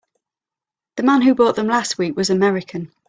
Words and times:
The 0.97 1.03
man 1.03 1.21
who 1.21 1.35
bought 1.35 1.55
them 1.55 1.67
last 1.67 1.99
week 1.99 2.17
was 2.17 2.31
American. 2.31 2.91